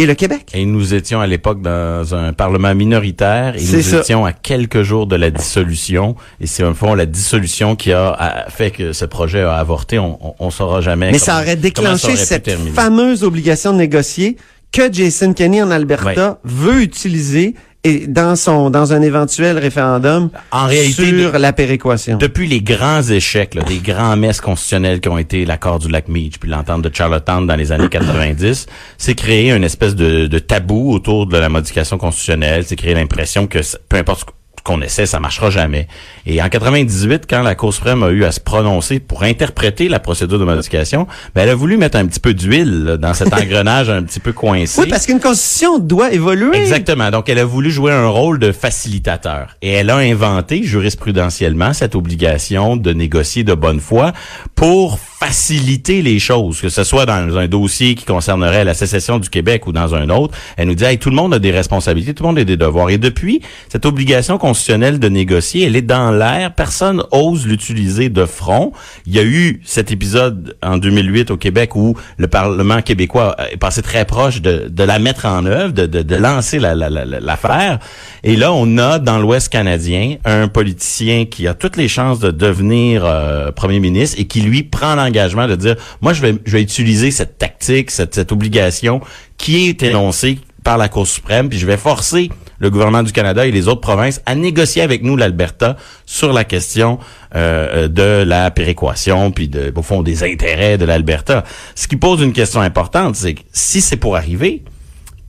et 0.00 0.06
le 0.06 0.14
Québec. 0.14 0.50
Et 0.54 0.64
nous 0.64 0.94
étions 0.94 1.20
à 1.20 1.26
l'époque 1.26 1.60
dans 1.60 2.14
un 2.14 2.32
parlement 2.32 2.72
minoritaire 2.72 3.56
et 3.56 3.60
nous 3.60 3.82
ça. 3.82 3.98
étions 3.98 4.24
à 4.24 4.32
quelques 4.32 4.82
jours 4.84 5.08
de 5.08 5.16
la 5.16 5.30
dissolution. 5.30 6.14
Et 6.40 6.46
c'est 6.46 6.62
au 6.62 6.72
fond 6.72 6.94
la 6.94 7.04
dissolution 7.04 7.74
qui 7.74 7.92
a, 7.92 8.10
a 8.10 8.48
fait 8.48 8.70
que 8.70 8.92
ce 8.92 9.04
projet 9.04 9.40
a 9.42 9.54
avorté. 9.56 9.98
On, 9.98 10.16
on, 10.24 10.34
on 10.38 10.50
saura 10.52 10.80
jamais. 10.82 11.06
Mais 11.10 11.18
comment- 11.18 11.24
ça 11.24 11.40
aurait 11.40 11.56
déclenché 11.56 12.12
aurait 12.12 12.16
cette 12.16 12.48
fameuse 12.76 13.24
obligation 13.24 13.72
de 13.72 13.78
négocier 13.78 14.36
que 14.72 14.92
Jason 14.92 15.32
Kenney 15.32 15.62
en 15.62 15.70
Alberta 15.70 16.38
veut 16.44 16.82
utiliser 16.82 17.54
et 17.84 18.08
dans 18.08 18.34
son 18.34 18.70
dans 18.70 18.92
un 18.92 19.00
éventuel 19.02 19.56
référendum 19.56 20.30
En 20.50 20.66
réalité, 20.66 21.04
sur 21.20 21.32
de- 21.32 21.38
la 21.38 21.52
péréquation. 21.52 22.18
Depuis 22.18 22.48
les 22.48 22.60
grands 22.60 23.02
échecs, 23.02 23.54
là, 23.54 23.62
des 23.62 23.78
grands 23.78 24.16
messes 24.16 24.40
constitutionnelles 24.40 25.00
qui 25.00 25.08
ont 25.08 25.16
été 25.16 25.44
l'accord 25.44 25.78
du 25.78 25.88
lac 25.88 26.08
Meach 26.08 26.38
puis 26.40 26.50
l'entente 26.50 26.82
de 26.82 26.90
Charlottetown 26.92 27.46
dans 27.46 27.54
les 27.54 27.70
années 27.70 27.88
90, 27.88 28.66
c'est 28.98 29.14
créé 29.14 29.52
une 29.52 29.62
espèce 29.64 29.94
de, 29.94 30.26
de 30.26 30.38
tabou 30.40 30.92
autour 30.92 31.26
de 31.26 31.38
la 31.38 31.48
modification 31.48 31.98
constitutionnelle. 31.98 32.64
C'est 32.66 32.76
créé 32.76 32.94
l'impression 32.94 33.46
que 33.46 33.60
peu 33.88 33.96
importe 33.96 34.20
ce 34.20 34.24
qu'on 34.68 34.82
essaie, 34.82 35.06
ça 35.06 35.18
marchera 35.18 35.48
jamais. 35.48 35.88
Et 36.26 36.42
en 36.42 36.48
98, 36.50 37.24
quand 37.28 37.42
la 37.42 37.54
Cour 37.54 37.72
suprême 37.72 38.02
a 38.02 38.10
eu 38.10 38.24
à 38.24 38.32
se 38.32 38.38
prononcer 38.38 39.00
pour 39.00 39.22
interpréter 39.22 39.88
la 39.88 39.98
procédure 39.98 40.38
de 40.38 40.44
modification, 40.44 41.06
ben, 41.34 41.42
elle 41.42 41.48
a 41.48 41.54
voulu 41.54 41.78
mettre 41.78 41.96
un 41.96 42.06
petit 42.06 42.20
peu 42.20 42.34
d'huile 42.34 42.98
dans 43.00 43.14
cet 43.14 43.32
engrenage 43.32 43.88
un 43.88 44.02
petit 44.02 44.20
peu 44.20 44.32
coincé. 44.32 44.82
Oui, 44.82 44.88
parce 44.88 45.06
qu'une 45.06 45.20
constitution 45.20 45.78
doit 45.78 46.12
évoluer. 46.12 46.58
Exactement. 46.58 47.10
Donc, 47.10 47.30
elle 47.30 47.38
a 47.38 47.46
voulu 47.46 47.70
jouer 47.70 47.92
un 47.92 48.08
rôle 48.08 48.38
de 48.38 48.52
facilitateur. 48.52 49.56
Et 49.62 49.72
elle 49.72 49.88
a 49.88 49.96
inventé 49.96 50.62
jurisprudentiellement 50.62 51.72
cette 51.72 51.94
obligation 51.94 52.76
de 52.76 52.92
négocier 52.92 53.44
de 53.44 53.54
bonne 53.54 53.80
foi 53.80 54.12
pour 54.54 54.98
faciliter 55.20 56.00
les 56.00 56.20
choses, 56.20 56.60
que 56.60 56.68
ce 56.68 56.84
soit 56.84 57.04
dans 57.04 57.36
un 57.36 57.48
dossier 57.48 57.96
qui 57.96 58.04
concernerait 58.04 58.64
la 58.64 58.72
sécession 58.74 59.18
du 59.18 59.28
Québec 59.28 59.66
ou 59.66 59.72
dans 59.72 59.94
un 59.96 60.10
autre. 60.10 60.32
Elle 60.56 60.68
nous 60.68 60.76
dit, 60.76 60.84
hey, 60.84 60.96
tout 60.98 61.10
le 61.10 61.16
monde 61.16 61.34
a 61.34 61.40
des 61.40 61.50
responsabilités, 61.50 62.14
tout 62.14 62.22
le 62.22 62.28
monde 62.28 62.38
a 62.38 62.44
des 62.44 62.56
devoirs. 62.56 62.90
Et 62.90 62.98
depuis, 62.98 63.42
cette 63.68 63.84
obligation 63.84 64.38
constitutionnelle 64.38 65.00
de 65.00 65.08
négocier, 65.08 65.66
elle 65.66 65.74
est 65.74 65.82
dans 65.82 66.12
l'air. 66.12 66.54
Personne 66.54 67.02
ose 67.10 67.46
l'utiliser 67.48 68.10
de 68.10 68.24
front. 68.26 68.72
Il 69.06 69.14
y 69.16 69.18
a 69.18 69.24
eu 69.24 69.60
cet 69.64 69.90
épisode 69.90 70.56
en 70.62 70.76
2008 70.78 71.32
au 71.32 71.36
Québec 71.36 71.74
où 71.74 71.96
le 72.16 72.28
Parlement 72.28 72.80
québécois 72.80 73.36
est 73.50 73.56
passé 73.56 73.82
très 73.82 74.04
proche 74.04 74.40
de, 74.40 74.68
de 74.68 74.82
la 74.84 75.00
mettre 75.00 75.26
en 75.26 75.44
œuvre, 75.46 75.72
de, 75.72 75.86
de, 75.86 76.02
de 76.02 76.14
lancer 76.14 76.60
la- 76.60 76.76
la- 76.76 76.90
la- 76.90 77.04
la- 77.04 77.18
l'affaire. 77.18 77.80
Et 78.22 78.36
là, 78.36 78.52
on 78.52 78.78
a 78.78 79.00
dans 79.00 79.18
l'Ouest 79.18 79.48
canadien 79.48 80.16
un 80.24 80.46
politicien 80.46 81.24
qui 81.24 81.48
a 81.48 81.54
toutes 81.54 81.76
les 81.76 81.88
chances 81.88 82.20
de 82.20 82.30
devenir 82.30 83.02
euh, 83.04 83.50
premier 83.50 83.80
ministre 83.80 84.16
et 84.20 84.26
qui 84.26 84.42
lui 84.42 84.62
prend 84.62 84.94
l'engagement 85.08 85.48
de 85.48 85.56
dire, 85.56 85.76
moi, 86.00 86.12
je 86.12 86.22
vais, 86.22 86.34
je 86.44 86.52
vais 86.52 86.62
utiliser 86.62 87.10
cette 87.10 87.38
tactique, 87.38 87.90
cette, 87.90 88.14
cette 88.14 88.32
obligation 88.32 89.00
qui 89.36 89.68
est 89.68 89.82
énoncée 89.82 90.38
par 90.64 90.76
la 90.76 90.88
Cour 90.88 91.06
suprême, 91.06 91.48
puis 91.48 91.58
je 91.58 91.66
vais 91.66 91.76
forcer 91.76 92.30
le 92.58 92.70
gouvernement 92.70 93.02
du 93.02 93.12
Canada 93.12 93.46
et 93.46 93.50
les 93.50 93.68
autres 93.68 93.80
provinces 93.80 94.20
à 94.26 94.34
négocier 94.34 94.82
avec 94.82 95.02
nous 95.02 95.16
l'Alberta 95.16 95.76
sur 96.04 96.32
la 96.32 96.44
question 96.44 96.98
euh, 97.34 97.86
euh, 97.86 97.88
de 97.88 98.24
la 98.28 98.50
péréquation, 98.50 99.30
puis 99.30 99.48
de, 99.48 99.72
au 99.74 99.82
fond 99.82 100.02
des 100.02 100.24
intérêts 100.24 100.76
de 100.76 100.84
l'Alberta. 100.84 101.44
Ce 101.74 101.86
qui 101.86 101.96
pose 101.96 102.20
une 102.20 102.32
question 102.32 102.60
importante, 102.60 103.16
c'est 103.16 103.34
que 103.34 103.42
si 103.52 103.80
c'est 103.80 103.96
pour 103.96 104.16
arriver, 104.16 104.64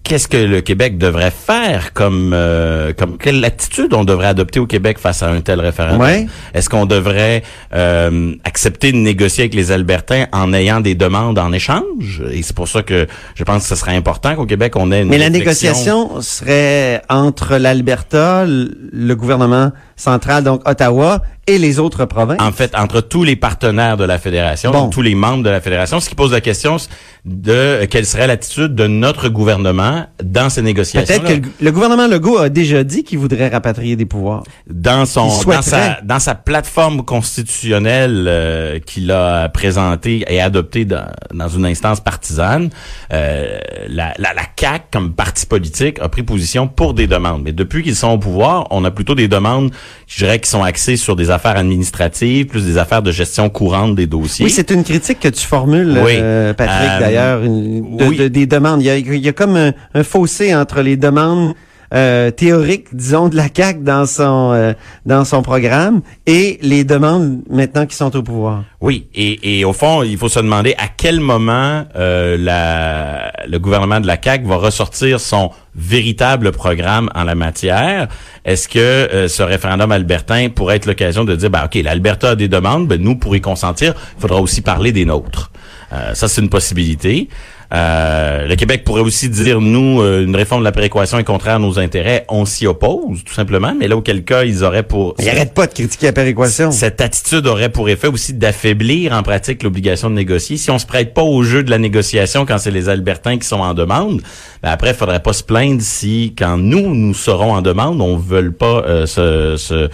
qu'est-ce 0.03 0.27
que 0.27 0.37
le 0.37 0.61
Québec 0.61 0.97
devrait 0.97 1.31
faire 1.31 1.93
comme 1.93 2.31
euh, 2.33 2.93
comme 2.97 3.17
quelle 3.17 3.43
attitude 3.45 3.93
on 3.93 4.03
devrait 4.03 4.27
adopter 4.27 4.59
au 4.59 4.65
Québec 4.65 4.97
face 4.97 5.21
à 5.23 5.29
un 5.29 5.41
tel 5.41 5.59
référendum? 5.59 6.01
Ouais. 6.01 6.25
Est-ce 6.53 6.69
qu'on 6.69 6.85
devrait 6.85 7.43
euh, 7.75 8.33
accepter 8.43 8.91
de 8.91 8.97
négocier 8.97 9.43
avec 9.43 9.53
les 9.53 9.71
Albertains 9.71 10.25
en 10.31 10.51
ayant 10.53 10.79
des 10.79 10.95
demandes 10.95 11.37
en 11.37 11.51
échange? 11.53 12.23
Et 12.31 12.41
c'est 12.41 12.55
pour 12.55 12.67
ça 12.67 12.81
que 12.81 13.07
je 13.35 13.43
pense 13.43 13.63
que 13.63 13.69
ce 13.69 13.75
serait 13.75 13.95
important 13.95 14.35
qu'au 14.35 14.45
Québec 14.45 14.73
on 14.75 14.91
ait 14.91 15.01
une 15.01 15.09
Mais 15.09 15.17
la 15.17 15.29
négociation 15.29 16.21
serait 16.21 17.01
entre 17.09 17.57
l'Alberta, 17.57 18.45
le 18.47 19.13
gouvernement 19.15 19.71
central, 19.95 20.43
donc 20.43 20.67
Ottawa, 20.67 21.21
et 21.45 21.57
les 21.57 21.79
autres 21.79 22.05
provinces. 22.05 22.41
En 22.41 22.51
fait, 22.51 22.75
entre 22.75 23.01
tous 23.01 23.23
les 23.23 23.35
partenaires 23.35 23.97
de 23.97 24.03
la 24.05 24.17
fédération, 24.19 24.71
Bon. 24.71 24.83
donc 24.83 24.93
tous 24.93 25.01
les 25.01 25.15
membres 25.15 25.43
de 25.43 25.49
la 25.49 25.59
fédération, 25.61 25.99
ce 25.99 26.07
qui 26.07 26.15
pose 26.15 26.31
la 26.31 26.41
question 26.41 26.77
de 27.25 27.51
euh, 27.51 27.85
quelle 27.89 28.05
serait 28.05 28.27
l'attitude 28.27 28.75
de 28.75 28.87
notre 28.87 29.29
gouvernement 29.29 30.05
dans 30.23 30.49
ces 30.49 30.61
négociations. 30.61 31.19
Peut-être 31.19 31.41
que 31.41 31.47
le, 31.61 31.71
gouvernement 31.71 32.07
Legault 32.07 32.37
a 32.37 32.49
déjà 32.49 32.83
dit 32.83 33.03
qu'il 33.03 33.19
voudrait 33.19 33.49
rapatrier 33.49 33.95
des 33.95 34.05
pouvoirs. 34.05 34.43
dans 34.69 35.05
son 35.05 35.27
dans 35.43 35.61
sa 35.61 35.99
dans 36.01 36.19
sa 36.19 36.35
plateforme 36.35 37.03
constitutionnelle 37.03 38.25
euh, 38.27 38.79
qu'il 38.79 39.11
a 39.11 39.49
présentée 39.49 40.23
et 40.27 40.39
adoptée 40.41 40.85
dans, 40.85 41.07
dans 41.33 41.49
une 41.49 41.65
instance 41.65 41.99
partisane, 41.99 42.69
euh, 43.13 43.59
la, 43.87 44.13
la, 44.17 44.33
la 44.33 44.43
CAC 44.55 44.91
comme 44.91 45.13
parti 45.13 45.45
politique 45.45 45.99
a 45.99 46.09
pris 46.09 46.23
position 46.23 46.67
pour 46.67 46.93
des 46.93 47.07
demandes. 47.07 47.41
Mais 47.43 47.51
depuis 47.51 47.83
qu'ils 47.83 47.95
sont 47.95 48.09
au 48.09 48.17
pouvoir, 48.17 48.67
on 48.71 48.83
a 48.85 48.91
plutôt 48.91 49.15
des 49.15 49.27
demandes, 49.27 49.71
je 50.07 50.23
dirais, 50.23 50.39
qui 50.39 50.49
sont 50.49 50.63
axées 50.63 50.95
sur 50.97 51.15
des 51.15 51.29
affaires 51.31 51.57
administratives, 51.57 52.45
plus 52.47 52.65
des 52.65 52.77
affaires 52.77 53.01
de 53.01 53.11
gestion 53.11 53.49
courante 53.49 53.95
des 53.95 54.07
dossiers. 54.07 54.45
Oui, 54.45 54.51
c'est 54.51 54.71
une 54.71 54.83
critique 54.83 55.19
que 55.19 55.27
tu 55.29 55.45
formules, 55.45 55.97
Oui. 56.03 56.13
euh, 56.19 56.53
Patrick, 56.53 56.79
Euh, 56.79 57.08
d'ailleurs, 57.09 57.41
de- 57.41 58.05
oui. 58.07 58.17
de- 58.17 58.27
des 58.27 58.45
demandes. 58.45 58.81
Il 58.81 58.85
y 58.85 58.89
a, 58.89 58.97
il 58.97 59.15
y 59.15 59.29
a 59.29 59.33
comme 59.33 59.55
un, 59.55 59.73
un 59.93 60.03
fossé 60.03 60.53
entre 60.55 60.81
les 60.81 60.97
demandes 60.97 61.53
euh, 61.91 62.29
théoriques, 62.29 62.89
disons, 62.93 63.29
de 63.29 63.35
la 63.35 63.47
CAQ 63.51 63.79
dans 63.83 64.05
son 64.05 64.51
euh, 64.53 64.73
dans 65.07 65.25
son 65.25 65.41
programme 65.41 66.01
et 66.27 66.59
les 66.61 66.83
demandes 66.83 67.39
maintenant 67.49 67.87
qui 67.87 67.95
sont 67.95 68.15
au 68.15 68.21
pouvoir. 68.21 68.63
Oui, 68.79 69.07
et, 69.15 69.59
et 69.59 69.65
au 69.65 69.73
fond, 69.73 70.03
il 70.03 70.15
faut 70.15 70.29
se 70.29 70.39
demander 70.39 70.75
à 70.77 70.83
quel 70.95 71.19
moment 71.19 71.85
euh, 71.95 72.37
la, 72.37 73.31
le 73.47 73.57
gouvernement 73.57 73.99
de 73.99 74.05
la 74.05 74.17
CAQ 74.23 74.45
va 74.45 74.57
ressortir 74.57 75.19
son 75.19 75.49
véritable 75.75 76.51
programme 76.51 77.09
en 77.15 77.23
la 77.23 77.33
matière. 77.33 78.07
Est-ce 78.45 78.67
que 78.69 78.77
euh, 78.79 79.27
ce 79.27 79.41
référendum 79.41 79.91
albertain 79.91 80.49
pourrait 80.49 80.75
être 80.75 80.85
l'occasion 80.85 81.23
de 81.25 81.35
dire, 81.35 81.49
ben, 81.49 81.63
OK, 81.65 81.73
l'Alberta 81.83 82.29
a 82.31 82.35
des 82.35 82.47
demandes, 82.47 82.87
ben, 82.87 83.01
nous, 83.01 83.15
pour 83.15 83.35
y 83.35 83.41
consentir, 83.41 83.95
il 84.17 84.21
faudra 84.21 84.39
aussi 84.41 84.61
parler 84.61 84.91
des 84.91 85.05
nôtres. 85.05 85.51
Euh, 85.91 86.13
ça, 86.13 86.27
c'est 86.27 86.41
une 86.41 86.49
possibilité. 86.49 87.29
Euh, 87.71 88.47
le 88.47 88.55
Québec 88.55 88.83
pourrait 88.83 89.01
aussi 89.01 89.29
dire, 89.29 89.61
nous, 89.61 90.01
euh, 90.01 90.23
une 90.23 90.35
réforme 90.35 90.61
de 90.61 90.65
la 90.65 90.71
péréquation 90.71 91.19
est 91.19 91.23
contraire 91.23 91.55
à 91.55 91.59
nos 91.59 91.77
intérêts, 91.77 92.25
on 92.27 92.45
s'y 92.45 92.65
oppose, 92.65 93.23
tout 93.23 93.33
simplement. 93.33 93.75
Mais 93.79 93.87
là, 93.87 93.95
auquel 93.95 94.23
cas, 94.23 94.43
ils 94.43 94.63
auraient 94.63 94.81
pour... 94.83 95.13
Il 95.19 95.29
arrête 95.29 95.53
pas 95.53 95.67
de 95.67 95.73
critiquer 95.73 96.07
la 96.07 96.13
péréquation. 96.13 96.71
Cette 96.71 96.99
attitude 96.99 97.45
aurait 97.45 97.69
pour 97.69 97.87
effet 97.89 98.07
aussi 98.07 98.33
d'affaiblir 98.33 99.13
en 99.13 99.21
pratique 99.21 99.61
l'obligation 99.61 100.09
de 100.09 100.15
négocier. 100.15 100.57
Si 100.57 100.71
on 100.71 100.79
se 100.79 100.87
prête 100.87 101.13
pas 101.13 101.21
au 101.21 101.43
jeu 101.43 101.61
de 101.61 101.69
la 101.69 101.77
négociation 101.77 102.45
quand 102.47 102.57
c'est 102.57 102.71
les 102.71 102.89
Albertains 102.89 103.37
qui 103.37 103.47
sont 103.47 103.59
en 103.59 103.75
demande, 103.75 104.21
ben 104.63 104.69
après, 104.71 104.89
il 104.91 104.95
faudrait 104.95 105.21
pas 105.21 105.33
se 105.33 105.43
plaindre 105.43 105.81
si, 105.83 106.33
quand 106.37 106.57
nous, 106.57 106.95
nous 106.95 107.13
serons 107.13 107.53
en 107.53 107.61
demande, 107.61 108.01
on 108.01 108.17
veut 108.17 108.51
pas 108.51 108.83
euh, 108.87 109.05
se, 109.05 109.57
se- 109.57 109.89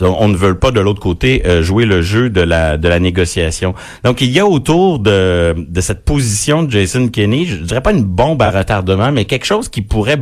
on 0.00 0.28
ne 0.28 0.36
veut 0.36 0.58
pas 0.58 0.70
de 0.70 0.80
l'autre 0.80 1.00
côté 1.00 1.42
euh, 1.46 1.62
jouer 1.62 1.84
le 1.84 2.02
jeu 2.02 2.30
de 2.30 2.40
la 2.40 2.78
de 2.78 2.88
la 2.88 2.98
négociation. 3.00 3.74
Donc 4.04 4.20
il 4.20 4.30
y 4.30 4.40
a 4.40 4.46
autour 4.46 4.98
de 4.98 5.54
de 5.56 5.80
cette 5.80 6.04
position 6.04 6.62
de 6.62 6.70
Jason 6.70 7.08
Kenney, 7.08 7.44
je 7.44 7.56
dirais 7.56 7.82
pas 7.82 7.92
une 7.92 8.04
bombe 8.04 8.42
à 8.42 8.50
retardement, 8.50 9.12
mais 9.12 9.24
quelque 9.24 9.46
chose 9.46 9.68
qui 9.68 9.82
pourrait 9.82 10.18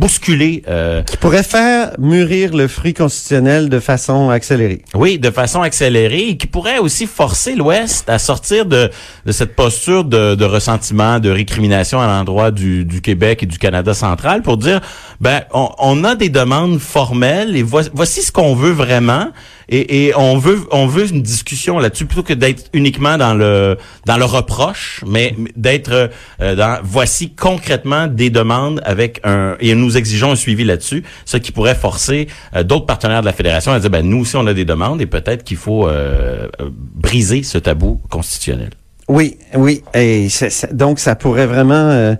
bousculer 0.00 0.62
euh, 0.66 1.02
Qui 1.02 1.18
pourrait 1.18 1.42
faire 1.42 1.92
mûrir 1.98 2.54
le 2.54 2.68
fruit 2.68 2.94
constitutionnel 2.94 3.68
de 3.68 3.78
façon 3.80 4.30
accélérée. 4.30 4.82
Oui, 4.94 5.18
de 5.18 5.30
façon 5.30 5.60
accélérée 5.60 6.28
et 6.30 6.36
qui 6.38 6.46
pourrait 6.46 6.78
aussi 6.78 7.06
forcer 7.06 7.54
l'Ouest 7.54 8.08
à 8.08 8.18
sortir 8.18 8.64
de, 8.64 8.90
de 9.26 9.32
cette 9.32 9.54
posture 9.54 10.04
de, 10.04 10.34
de 10.34 10.44
ressentiment, 10.46 11.20
de 11.20 11.28
récrimination 11.28 12.00
à 12.00 12.06
l'endroit 12.06 12.50
du, 12.50 12.86
du 12.86 13.02
Québec 13.02 13.42
et 13.42 13.46
du 13.46 13.58
Canada 13.58 13.92
central 13.92 14.40
pour 14.40 14.56
dire, 14.56 14.80
ben, 15.20 15.42
on, 15.52 15.68
on 15.78 16.02
a 16.04 16.14
des 16.14 16.30
demandes 16.30 16.78
formelles 16.78 17.54
et 17.54 17.62
voici, 17.62 17.90
voici 17.92 18.22
ce 18.22 18.32
qu'on 18.32 18.54
veut 18.54 18.72
vraiment 18.72 19.28
et, 19.70 20.06
et 20.06 20.16
on 20.16 20.36
veut 20.36 20.58
on 20.72 20.86
veut 20.86 21.08
une 21.08 21.22
discussion 21.22 21.78
là-dessus 21.78 22.04
plutôt 22.06 22.24
que 22.24 22.32
d'être 22.32 22.64
uniquement 22.72 23.16
dans 23.16 23.34
le 23.34 23.78
dans 24.04 24.16
le 24.16 24.24
reproche, 24.24 25.04
mais 25.06 25.36
d'être 25.56 26.10
euh, 26.40 26.56
dans 26.56 26.80
voici 26.82 27.32
concrètement 27.34 28.08
des 28.08 28.30
demandes 28.30 28.82
avec 28.84 29.20
un 29.24 29.56
et 29.60 29.74
nous 29.74 29.89
exigeons 29.96 30.32
un 30.32 30.36
suivi 30.36 30.64
là-dessus, 30.64 31.02
ce 31.24 31.36
qui 31.36 31.52
pourrait 31.52 31.74
forcer 31.74 32.28
euh, 32.54 32.62
d'autres 32.62 32.86
partenaires 32.86 33.20
de 33.20 33.26
la 33.26 33.32
fédération 33.32 33.72
à 33.72 33.80
dire 33.80 33.90
ben 33.90 34.06
nous 34.06 34.20
aussi 34.20 34.36
on 34.36 34.46
a 34.46 34.54
des 34.54 34.64
demandes 34.64 35.00
et 35.00 35.06
peut-être 35.06 35.44
qu'il 35.44 35.56
faut 35.56 35.88
euh, 35.88 36.48
euh, 36.60 36.70
briser 36.72 37.42
ce 37.42 37.58
tabou 37.58 38.00
constitutionnel. 38.10 38.70
Oui, 39.08 39.38
oui. 39.54 39.82
Et 39.94 40.28
donc, 40.70 41.00
ça 41.00 41.16
pourrait 41.16 41.46
vraiment 41.46 42.16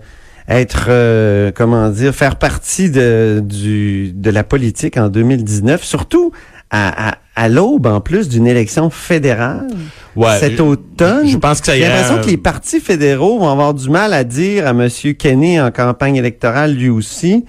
être, 0.49 1.53
comment 1.53 1.89
dire, 1.89 2.13
faire 2.13 2.35
partie 2.35 2.91
de, 2.91 3.41
de 3.41 4.31
la 4.31 4.43
politique 4.43 4.97
en 4.97 5.09
2019, 5.09 5.85
surtout 5.85 6.33
à, 6.71 7.11
à, 7.11 7.15
à 7.37 7.49
l'aube, 7.49 7.87
en 7.87 8.01
plus, 8.01 8.29
d'une 8.29 8.47
élection 8.47 8.91
fédérale 8.91 9.67
Ouais, 10.17 10.39
cet 10.41 10.59
automne. 10.61 11.27
je 11.29 11.37
pense 11.37 11.61
que 11.61 11.67
ça 11.67 11.75
J'ai 11.77 11.83
l'impression 11.83 12.17
euh, 12.17 12.21
que 12.23 12.29
les 12.31 12.37
partis 12.37 12.81
fédéraux 12.81 13.39
vont 13.39 13.49
avoir 13.51 13.75
du 13.75 13.89
mal 13.89 14.13
à 14.13 14.25
dire 14.25 14.67
à 14.67 14.71
M. 14.71 14.89
Kenney 15.19 15.61
en 15.61 15.71
campagne 15.71 16.17
électorale, 16.17 16.75
lui 16.75 16.89
aussi, 16.89 17.45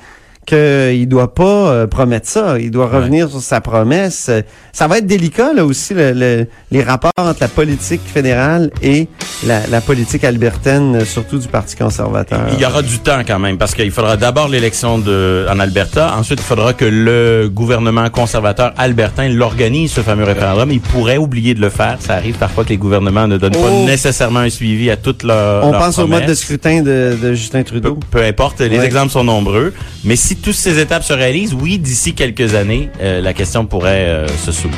qu'il 0.46 1.08
doit 1.08 1.34
pas 1.34 1.72
euh, 1.72 1.88
promettre 1.88 2.28
ça. 2.28 2.60
Il 2.60 2.72
doit 2.72 2.88
revenir 2.88 3.30
sur 3.30 3.42
sa 3.42 3.62
promesse. 3.62 4.28
Euh, 4.30 4.42
Ça 4.74 4.88
va 4.88 4.98
être 5.00 5.06
délicat, 5.08 5.54
là 5.54 5.66
aussi, 5.66 5.94
le- 5.94 6.14
le- 6.14 6.48
les 6.72 6.84
rapports 6.84 7.12
entre 7.18 7.40
la 7.42 7.48
politique 7.48 8.02
fédérale 8.06 8.72
et 8.82 9.08
la, 9.46 9.66
la 9.68 9.82
politique 9.82 10.24
albertaine, 10.24 10.98
euh, 10.98 11.06
surtout 11.06 11.38
du 11.40 11.48
Parti 11.48 11.76
conservateur. 11.76 12.40
Il 12.54 12.60
y 12.60 12.66
aura 12.66 12.82
du 12.82 13.00
temps 13.00 13.22
quand 13.26 13.40
même 13.40 13.58
parce 13.58 13.74
qu'il 13.76 13.92
faudra 13.92 14.18
d'abord 14.18 14.48
l'élection 14.48 14.98
de 15.00 15.46
en 15.50 15.60
Alberta, 15.60 16.14
ensuite 16.18 16.40
il 16.40 16.46
faudra 16.46 16.74
que 16.74 16.86
le 16.86 17.50
gouvernement 17.52 18.10
conservateur 18.10 18.74
albertain 18.78 19.30
l'organise 19.30 19.92
ce 19.92 20.02
fameux 20.02 20.24
référendum. 20.24 20.72
Il 20.72 20.80
pourrait 20.82 21.18
oublier 21.18 21.54
de 21.54 21.62
le 21.62 21.70
faire, 21.70 21.98
ça 22.00 22.16
arrive 22.16 22.36
parfois 22.36 22.64
que 22.64 22.70
les 22.70 22.78
gouvernements 22.78 23.28
ne 23.28 23.38
donnent 23.38 23.56
Oh. 23.58 23.64
pas 23.64 23.72
nécessairement 23.92 24.40
un 24.40 24.50
suivi 24.50 24.90
à 24.90 24.98
toute 24.98 25.24
leur 25.24 25.66
On 25.66 25.72
leurs 25.72 25.82
pense 25.82 25.98
au 26.00 26.08
mode 26.08 26.26
de 26.26 26.34
scrutin 26.34 26.82
de, 26.82 27.18
de 27.22 27.34
Justin 27.34 27.60
Peu, 27.64 27.66
Trudeau. 27.66 28.00
peu 28.12 28.24
importe, 28.24 28.62
les 28.62 28.78
Ouais. 28.80 28.86
exemples 28.86 29.12
sont 29.12 29.24
nombreux. 29.24 29.74
Mais 30.04 30.16
si 30.16 30.36
toutes 30.38 30.54
ces 30.56 30.80
étapes 30.80 31.04
se 31.04 31.14
réalisent, 31.14 31.54
oui, 31.54 31.78
d'ici 31.78 32.14
quelques 32.14 32.56
années, 32.56 32.90
euh, 33.02 33.22
la 33.22 33.34
question 33.34 33.66
pourrait 33.66 34.06
euh, 34.08 34.28
se 34.28 34.52
soulever. 34.52 34.78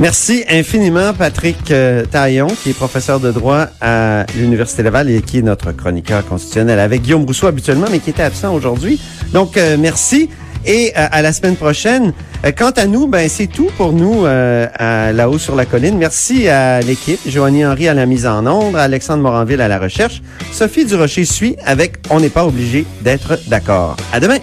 Merci 0.00 0.42
infiniment, 0.50 1.14
Patrick 1.14 1.70
euh, 1.70 2.04
Taillon, 2.04 2.48
qui 2.48 2.70
est 2.70 2.74
professeur 2.74 3.20
de 3.20 3.30
droit 3.30 3.68
à 3.80 4.26
l'Université 4.36 4.82
Laval 4.82 5.08
et 5.08 5.22
qui 5.22 5.38
est 5.38 5.42
notre 5.42 5.70
chroniqueur 5.70 6.26
constitutionnel 6.26 6.80
avec 6.80 7.02
Guillaume 7.02 7.24
Rousseau 7.24 7.46
habituellement, 7.46 7.86
mais 7.90 8.00
qui 8.00 8.10
était 8.10 8.24
absent 8.24 8.52
aujourd'hui. 8.52 9.00
Donc, 9.32 9.56
euh, 9.56 9.76
merci 9.78 10.30
et 10.66 10.92
euh, 10.96 11.06
à 11.12 11.22
la 11.22 11.32
semaine 11.32 11.54
prochaine. 11.54 12.12
Quant 12.58 12.72
à 12.72 12.86
nous, 12.86 13.06
ben 13.06 13.28
c'est 13.28 13.46
tout 13.46 13.70
pour 13.78 13.92
nous 13.92 14.26
là-haut 14.26 15.38
sur 15.38 15.54
la 15.54 15.64
colline. 15.64 15.96
Merci 15.96 16.46
à 16.46 16.80
l'équipe, 16.80 17.20
Joanie 17.26 17.64
Henry 17.64 17.88
à 17.88 17.94
la 17.94 18.04
mise 18.04 18.26
en 18.26 18.46
ombre, 18.46 18.78
Alexandre 18.78 19.22
Moranville 19.22 19.62
à 19.62 19.68
la 19.68 19.78
recherche, 19.78 20.20
Sophie 20.52 20.84
Durocher 20.84 21.24
suit 21.24 21.56
avec 21.64 21.96
On 22.10 22.20
n'est 22.20 22.28
pas 22.28 22.44
obligé 22.44 22.84
d'être 23.00 23.38
d'accord. 23.48 23.96
À 24.12 24.20
demain. 24.20 24.36